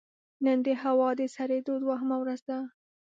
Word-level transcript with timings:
نن 0.45 0.57
د 0.65 0.67
هوا 0.81 1.09
د 1.19 1.21
سړېدو 1.35 1.73
دوهمه 1.83 2.15
ورځ 2.21 2.39
ده 2.49 2.57